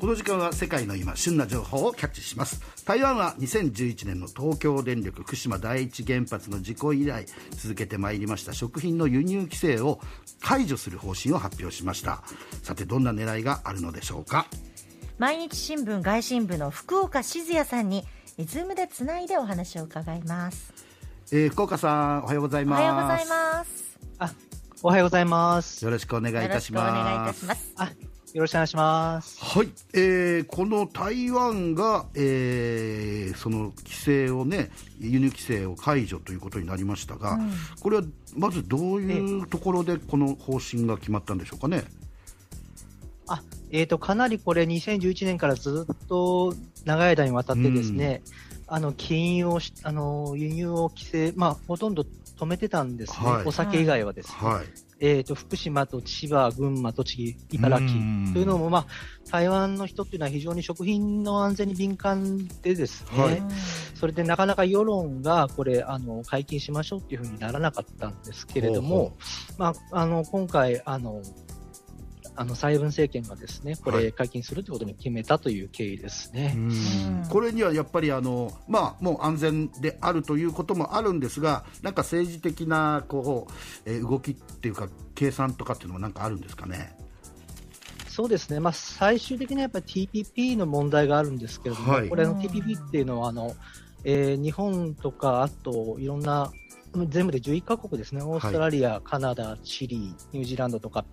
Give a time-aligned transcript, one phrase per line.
[0.00, 2.62] この時間は世界の今旬な情報をキャッチします。
[2.86, 8.54] 台湾は2011年の東京電力福島第一原発の事故以来続けてまいりました。
[8.54, 10.00] 食品の輸入規制を
[10.40, 12.22] 解除する方針を発表しました。
[12.62, 14.46] さてどんな狙いがあるのでしょうか？
[15.18, 18.06] 毎日新聞外信部の福岡静也さんに
[18.38, 20.72] ズームでつないでお話を伺います、
[21.30, 22.80] えー福岡さんおはようございおます。
[22.80, 23.98] はようございます。
[24.18, 24.32] あ、
[24.82, 25.84] おはようございます。
[25.84, 27.72] よろしくお願いいよろたししくお願いいますたします。
[27.76, 29.44] あ、よろしくお願いします。
[29.44, 37.38] はい、えーこの台湾が、えーその規制をね輸入規制を解除ということになりましたが、
[37.80, 38.02] これは
[38.36, 41.84] まずどういうところでこの方針が決まったんでしょうかね？
[43.26, 46.54] あ、えっ、と、かなりこれ2011年からずっと
[46.84, 48.22] 長い間にわたってですね、
[48.72, 52.06] あの、禁輸をし、あの、輸入を規制、まあ、ほとんど
[52.38, 53.28] 止めてたんですね。
[53.28, 53.44] はい。
[53.44, 54.48] お酒以外はですね。
[54.48, 54.66] はい、
[55.00, 58.30] えっ、と、福島と千葉、群馬、栃木、茨城うん。
[58.32, 58.86] というのも、まあ、
[59.28, 63.42] 台湾の人っていうのは非常に食品の安全に敏感でですね、はい。
[63.96, 69.16] それでなかなか世論がこれ、あの、解禁しましょうっていうふうにならなかったんですけれども、
[69.58, 71.22] まあ、あの、今回、あの、
[72.40, 74.04] あの、蔡英文政権がですね、こはい。
[74.04, 76.54] れ解禁するということに決めたという経緯ですね。
[76.56, 76.70] うん。
[76.70, 77.26] うん。
[77.28, 83.52] これにはやっぱりあの、まあ、もう安全であるということもあるんですが、なんか政治的なこう、
[83.84, 86.96] えー動きっていうか、計算とかっていうのはなんかあるんですかね？
[88.08, 92.08] そうですね、まあ、最終的にはやっぱり TPP の問題があるんですけれども、はい。
[92.08, 93.54] これあの TPP っていうのはあの、
[94.04, 96.50] えー日本とか、あといろんな、
[97.08, 101.04] 全部で11カ国ですね、オーストラリア、カナダ、チリ、ニュージーランドとか、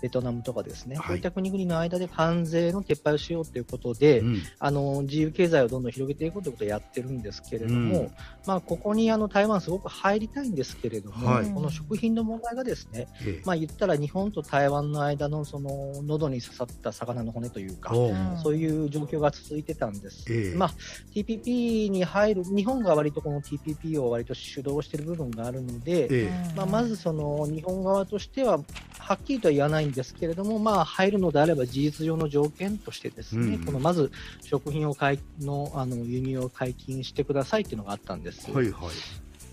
[0.00, 1.06] ベトナムとかですね、はい。
[1.06, 4.42] こういった国々の間で関税の撤廃をしようということで、うん。
[4.58, 8.10] あの自由経済をどんどん広げていこうということをやってるんですけれども、うん。
[8.46, 11.50] まあ、ここにあの台湾、すごく入りたいんですけれども、はい。
[11.50, 13.42] この食品の問題がですね、ええ。
[13.44, 17.94] まあ、言ったら日本と台湾の間のその喉に刺さった魚の骨というか、
[18.42, 20.24] そういう状況が続いてたんです。
[20.32, 20.56] ええ。
[20.56, 20.70] まあ、
[21.14, 26.54] TPP に入る、日本が割とこの TPP を割と主導している部分があるので、ええ。
[26.54, 28.58] まあ、まずその日本側としては、
[28.98, 38.50] はっきりとは言わないんですけれども、まあ、入るのであれば事実上の条件としてですね、うんこのまず食品を解のあの輸入を解禁してくださいっていうのがあったんです。
[38.50, 38.90] はいはい。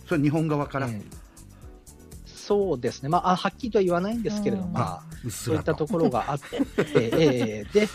[0.05, 1.23] それは日本側から、ええ。
[2.25, 5.59] そうですね、まあ、あはっきりとは言わないんですけれども、うんそうい。
[5.59, 6.61] ったところがあって、
[6.93, 7.87] ええで、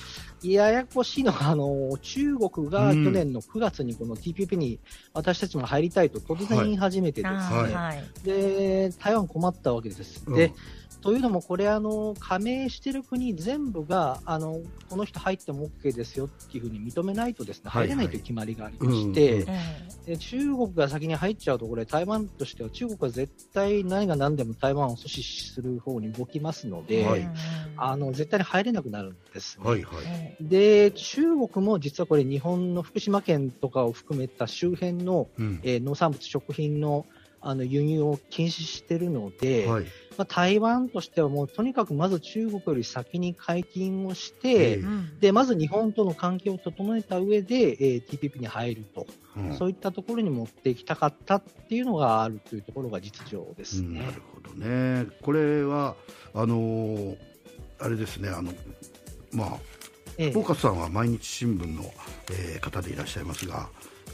[0.42, 4.78] ややこしいのが、あの、中国が去年の9月にこの TPP に
[5.12, 8.04] 私たちも入りたいと突然言い始めてですね、はい。
[8.24, 10.22] で、台湾困ったわけです。
[10.26, 10.34] うん。
[10.34, 10.54] で、
[11.00, 14.60] というのも、これ、あの、加盟してる国全部が、あの、
[14.90, 19.46] この人入っても OK ですよっていうふうに認めないとですね、入れないという決まりがありまして、
[20.18, 25.22] 中国が先に入っちゃうと、これ、台湾としては、中国は絶対何が何でも台湾を阻止
[25.52, 27.30] する方に動きますので、えはい。
[27.76, 30.04] あの絶対に入れなくなるんです、ねはいはい。
[30.04, 35.60] えで、中国も実はこれ、日本の福島県とかを含めた周辺の、うん。
[35.62, 37.06] えー農産物、食品の
[37.48, 39.84] あの輸入を禁止してるので、はい。
[40.18, 44.82] まあ、台湾としてはもうとにかくまず中国より先に解禁をしえて、
[45.20, 54.00] でまず日本との関係を整えた上で、えー TPP に入ると、うんそういったところに持っていきたかったっていうのがあるというところが実情ですね。
[54.00, 55.06] うんなるほどね。
[55.22, 55.94] これは
[56.34, 57.16] あのー
[57.80, 58.28] あれですね。
[58.28, 58.52] あの
[59.32, 59.87] まあええ
[60.18, 61.84] フォーカスさんは毎日新聞の、
[62.32, 63.68] えー方でいらっしゃいますが、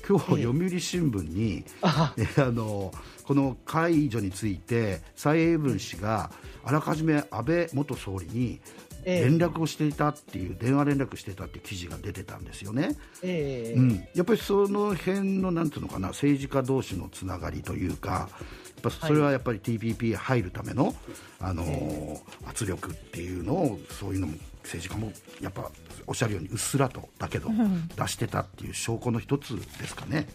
[0.07, 2.93] 今日ええ読売新聞に、あえーあの
[3.25, 6.31] この解除について蔡英文氏が
[6.63, 8.61] あらかじめ安倍元総理にえ
[8.93, 12.97] え連絡をしていたっていう、電話連絡していたって記事が出てたんですよね。
[13.23, 13.79] ええ。
[13.79, 20.95] うん、やっぱりその辺のなんていうのかな政治家同士のつながりというかやっぱそれはやっぱり TPP 入るための、
[21.41, 25.71] あのー圧力っていうのをそういうのも政治家もやっぱ
[26.07, 27.89] おっしゃるようにうっすらとだけどん。
[27.89, 30.29] 出してたっていう証拠の一つですかね。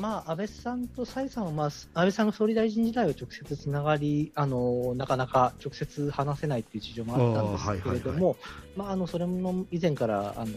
[0.00, 8.36] まあ、安倍さんと蔡さんは、まあ、安倍さんが総理大臣時代は直接つながり、あのなかなか直接話せないっていう事情もあったんですけれども、
[8.76, 10.52] まあ、あのそれも以前からあの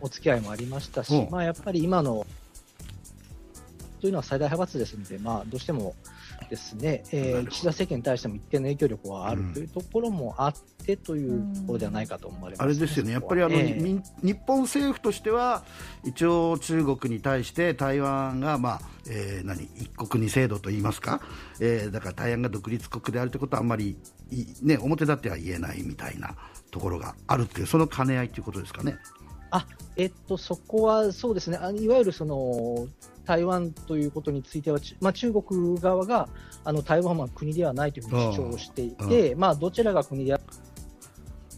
[0.00, 2.26] お付き合いもありましたしうん、まあ、やっぱり今の
[4.00, 5.94] というのは最大派閥ですので、まあ、どうしても
[6.48, 10.54] ですね、えー岸田政権に対しても一定の影響力はあるというところもあっ
[10.84, 13.80] てというところではないかと思われます、あれですよね、やっぱりあの、ええ。
[13.80, 15.64] み日本政府としては、
[16.04, 21.20] 一応、中国に対して台湾が、まあえー何一国二制度といいますか、
[21.60, 23.96] えーだから台湾が独立国であるということは、あんまり
[24.30, 26.34] い、ね、表立っては言えないみたいな
[26.70, 28.96] ところがあるっていう、その兼ね合いということですかね。
[29.54, 29.66] あ
[29.96, 32.88] えっと、そこはそうですね、あいわゆるその
[33.24, 36.28] 台湾ということについては、ちまあ、中国側が
[36.64, 40.40] あの台湾は国ではないというふうに主張をしていああて、まあ、どちらが国であ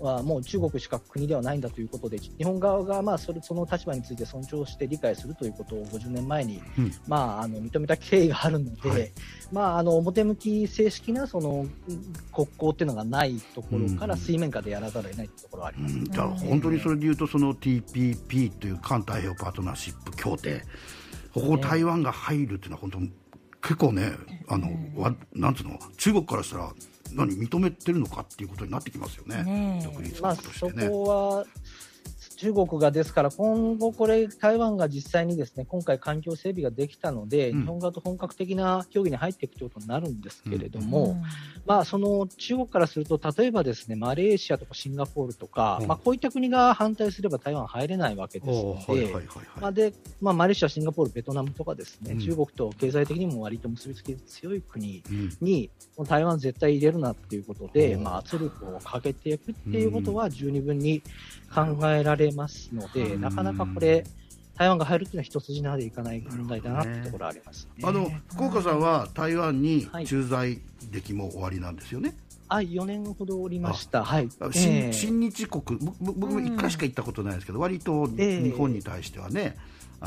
[0.01, 9.13] はもう中国しか国ではないんだということで、日本側がまあそれその立場について尊重して理解するということを50年前に、うん、まあ、あの認めた経緯があるので、はい、
[9.53, 11.67] まあ、あの表向き正式なその
[12.33, 20.63] 国交っていうのがないところから水面下でやらざるを得ないところはあります、うん、だから本当にそれでいうとその TPP という環太平洋パートナーシップ協定
[21.35, 22.99] ここ台湾が入るっていうのは本当
[23.69, 24.13] 結構ね
[24.49, 24.71] あの、
[25.35, 26.73] なんつうの中国からしたら
[27.17, 30.73] 何認めてるのかっていうことになってきますよね、ね独立国としてね。
[30.75, 31.47] まあ、そこは
[32.37, 41.23] 中国がですから、今後、これ、台湾が実際にですね今回、環境整備ができたので、うん、日本側と本格的な協議に入っていくということになるんですけれども、うん、
[41.67, 49.15] まあ、その中国からすると、例えばですねマレーシアとかシンガポールとか、うん、まあ、こういった国が反対すれば台湾入れないわけですので、
[49.61, 55.03] まあでまあ、マレーシア、シンガポール、ベトナムとかですね、中国と経済的にも割と結びつき強い国
[55.41, 55.71] に、
[56.06, 61.03] 台湾絶対入れるなっていうことで、まあ、圧力をかけていくっていうことは十二分に
[61.55, 64.05] 考えられますので、なかなかこれ、
[64.56, 70.58] 台湾が入るっていうのは一筋縄でいかない問題だなってところあります、ね、あの福岡さんは台湾に駐在
[70.90, 72.14] 歴も終わりなんですよね？
[72.49, 75.62] はい、4年ほどおりました、はい、新新日国、
[76.00, 79.56] 僕も1回しか行ったことないですけど、割と日本に対してはね、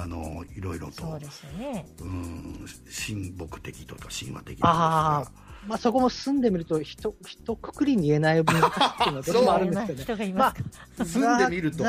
[0.02, 2.66] あのいろいろと、そうですよね、うん。
[2.90, 5.32] 親睦的とか神話的とか。
[5.68, 10.34] まあ、そこも住んでみるとひと、ひとくくりに言えない難しいっていうのはどうもあるんですけどね。
[10.34, 10.54] ま
[10.98, 11.84] あ、住んでみると。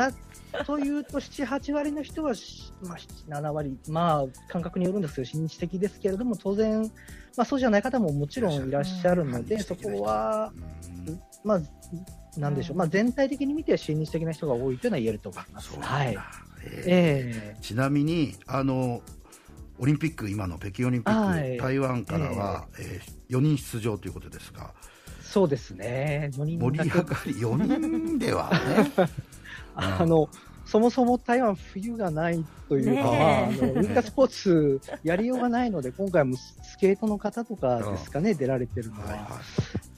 [0.65, 2.33] というと、7、8割の人は、
[2.83, 2.97] まあ、
[3.29, 6.81] 7割、まあ、感覚によるんですけど、親日的ですけれども、当然、
[7.37, 10.51] まあ、そうじゃない方ももちろんいらっしゃるので、そこは、
[11.45, 11.61] まあ、
[12.37, 15.79] なんでしょう、まあ、全体的に見て親日的な人が多いというのは言えると思います。
[15.79, 16.17] はい、
[16.63, 19.01] えー、ちなみにあの
[19.79, 24.73] オリンピック、今の北京オリンピック、はい、台湾からは、えー、えー、4人出場ということですが、
[25.23, 29.09] そうですね、4人盛り上がり、4人ではね。
[29.73, 30.29] あの
[30.65, 39.07] そもそも台湾、冬がないというか、まあ、あのウィンタースポーツやりようがないので、今回もスケートの方とかですかね、出られてるのは。
[39.07, 39.27] はいはい。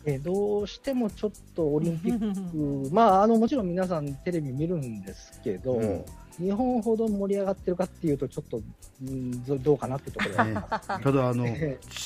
[0.05, 6.05] えどうしてもちょっとオリンピック、まあ、あのもちろん皆さんテレビ見るんですけど、うん、
[6.39, 8.61] 日本ほど盛り上がってるかっていうと、ちょっと、
[9.01, 11.51] うん、どうかなってところ、ね、ただあの、チ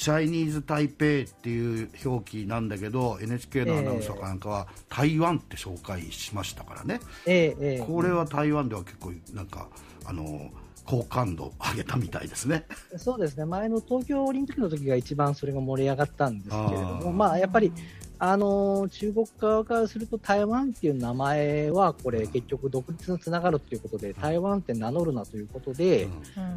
[0.09, 9.69] ャイニーズ・台北っていう表記なんだけど、NHK のアナウンサーかなんかは、台湾って紹介しましたからね、えーえー、これは台湾では結構、なんか、
[10.05, 10.49] あの
[10.87, 12.65] 好感度上げたみたいですね。
[12.95, 13.45] そうですね。
[13.45, 17.73] 前の東京オリンピックの時が一番それが盛り上がったんですけれども、まあやっぱり
[18.19, 26.07] あの中国側からすると台湾っていう名前はこれ結局独立につながるということで台湾って名乗るなということで、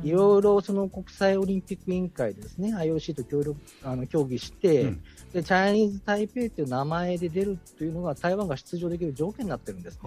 [0.03, 5.03] いろいろその国際オリンピック委員会ですね IOC と協力あの協議して、うん、
[5.33, 10.01] でチャイニーズ・台北っていう名前で出るというのが台湾が出場できる条件になってるんです、ね。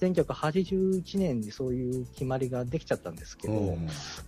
[0.00, 3.76] 1981年にそういう決まりができちゃったんですけど、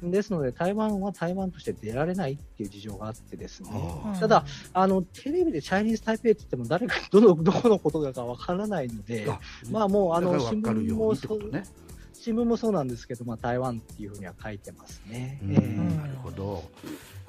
[0.02, 3.70] ですので台湾は台湾として出られないっていう事情があってですね、
[4.18, 9.26] ただあの、テレビでチャイニーズ・台北って言っても誰かどのどこのことだかわからないので、
[9.70, 11.64] まあもうあの新聞もそう、ね、
[12.28, 15.38] 新聞もそうなんですけど、まあ、台湾っていうふうには書いてますね。
[15.44, 16.62] えー、なるほど。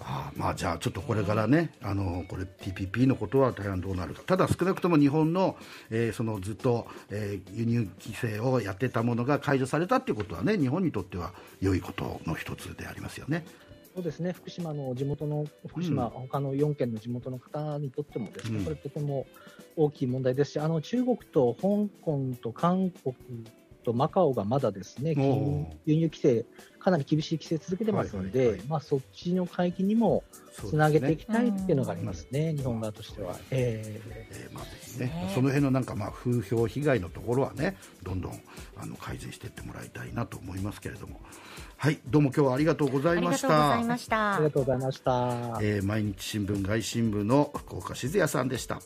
[0.01, 5.55] あまあ、じゃあ、ちょっとこれからね、あのこれ TPP のことは台湾どうなるか、ただ少なくとも日本の,、
[5.89, 11.31] えー、そのずっと、えー、輸入規制をやってたものが解除されたということはね、日本にとっては
[11.61, 13.45] 良いことの一つでありますよね。
[13.95, 14.33] そうですね。
[14.33, 19.25] 福島の地元の福島、うん、他の4県の地元の方にとってもですね、これとても
[19.77, 23.15] 大きい問題ですし、あの中国と香港と韓国
[23.89, 25.11] とマカオがまだですね、
[25.85, 26.45] 輸入規制、
[26.79, 33.35] かなり厳しい規制続けてますので、はいはいはい、まあ、そっちの海域にもつなげていきたいっていうのがありますね、すね日本側としては。
[33.49, 38.39] えー、えー、まあね、その辺のなんかまあ風評被害のところはね、どんどん
[38.77, 41.19] あの改善していってもらいたいなと思いますけれども。
[41.77, 43.47] はい、どうも今日はありがとうございました。
[43.47, 44.35] ありがとうございました。
[44.35, 45.59] ありがとうございました。
[45.61, 48.81] えー、毎日新聞外新聞の福岡静也さんでした。